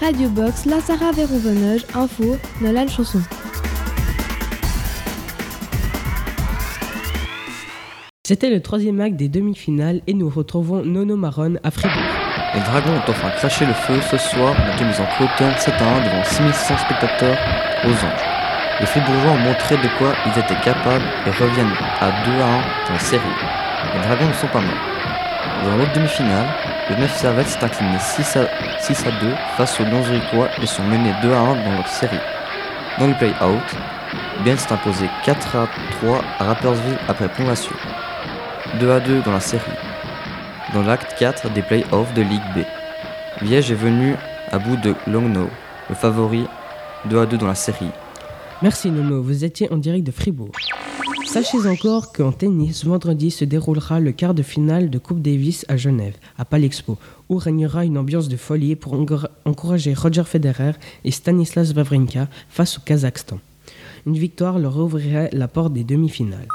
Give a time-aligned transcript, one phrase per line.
[0.00, 1.10] Radio Box, La Sarah
[1.94, 3.20] Info, Nolan Chanson.
[8.24, 11.98] C'était le troisième acte des demi-finales et nous retrouvons Nono Marron à Fribourg.
[12.54, 15.74] Les Dragons ont enfin craché le feu ce soir en été mis en clôture 7
[15.74, 17.38] à 1 devant 6100 spectateurs
[17.84, 18.78] aux Anges.
[18.80, 22.86] Les Fribourgeois ont montré de quoi ils étaient capables et reviennent à 2 à 1
[22.86, 23.24] dans la série.
[23.94, 25.64] Les Dragons ne sont pas morts.
[25.64, 26.46] Dans l'autre demi-finale,
[26.90, 28.48] le 9 Servette s'est incliné 6 à,
[28.80, 31.88] 6 à 2 face aux Lions Zurichois et sont menés 2 à 1 dans leur
[31.88, 32.20] série.
[32.98, 33.76] Dans le play-out,
[34.44, 35.68] Bien s'est imposé 4 à
[36.00, 37.72] 3 à Rappersville après prolongation.
[38.78, 39.64] 2 à 2 dans la série.
[40.72, 42.60] Dans l'acte 4 des play-offs de Ligue B,
[43.42, 44.14] Viège est venu
[44.52, 45.48] à bout de Longno,
[45.88, 46.46] le favori
[47.06, 47.90] 2 à 2 dans la série.
[48.62, 50.52] Merci Nono, vous étiez en direct de Fribourg.
[51.28, 55.76] Sachez encore qu'en tennis, vendredi se déroulera le quart de finale de Coupe Davis à
[55.76, 56.96] Genève, à Palexpo,
[57.28, 58.94] où régnera une ambiance de folie pour
[59.44, 60.72] encourager Roger Federer
[61.04, 63.40] et Stanislas Wawrinka face au Kazakhstan.
[64.06, 66.48] Une victoire leur ouvrirait la porte des demi-finales.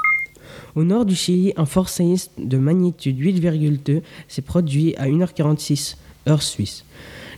[0.74, 5.94] Au nord du Chili, un fort séisme de magnitude 8,2 s'est produit à 1h46
[6.28, 6.84] heure suisse.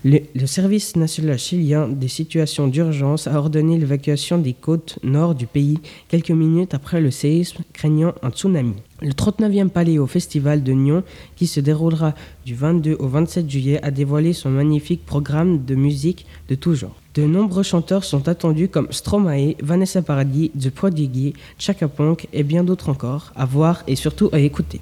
[0.09, 5.81] Le, service national chilien des situations d'urgence a ordonné l'évacuation des côtes nord du pays
[6.07, 8.75] quelques minutes après le séisme craignant un tsunami.
[9.03, 11.03] Le 39e Paléo Festival de Nyon,
[11.35, 16.25] qui se déroulera du 22 au 27 juillet, a dévoilé son magnifique programme de musique
[16.49, 16.95] de tout genre.
[17.17, 22.63] De nombreux chanteurs sont attendus comme Stromae, Vanessa Paradis, The Prodigy, Chaka Ponk et bien
[22.63, 24.81] d'autres encore, à voir et surtout à écouter.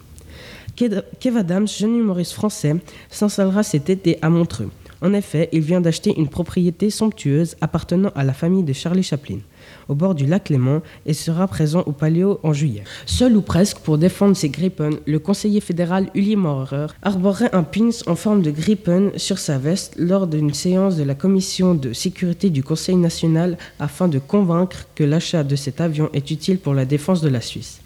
[0.77, 2.77] Kev Adams, jeune humoriste français,
[3.09, 4.69] s'installera cet été à Montreux.
[5.03, 9.39] En effet, il vient d'acheter une propriété somptueuse appartenant à la famille de Charlie Chaplin,
[9.89, 12.85] au bord du lac Léman, et sera présent au Paléo en juillet.
[13.07, 17.91] Seul ou presque pour défendre ses grippens, le conseiller fédéral Uli Maurer arborerait un pins
[18.07, 22.51] en forme de gripen sur sa veste lors d'une séance de la commission de sécurité
[22.51, 26.85] du Conseil national afin de convaincre que l'achat de cet avion est utile pour la
[26.85, 27.84] défense de la Suisse.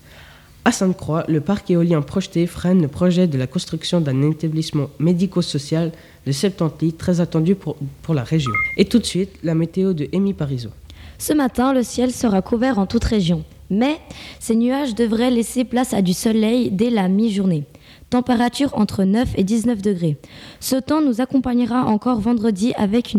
[0.69, 5.93] À Sainte-Croix, le parc éolien projeté freine le projet de la construction d'un établissement médico-social
[6.27, 7.79] de 70 lits très attendu pour,
[8.13, 8.53] la région.
[8.77, 10.69] Et tout de suite, la météo de Amy Parizeau.
[11.17, 13.45] Ce matin, le ciel sera couvert en toute région.
[13.71, 13.97] Mais
[14.41, 17.65] ces nuages devraient laisser place à du soleil dès la mi-journée.
[18.11, 20.19] Température entre 9 et 19 degrés.
[20.61, 23.17] Ce temps nous accompagnera encore vendredi avec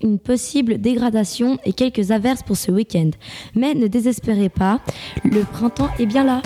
[0.00, 3.10] une possible dégradation et quelques averses pour ce week-end.
[3.56, 4.80] Mais ne désespérez pas,
[5.24, 6.40] le printemps est bien là.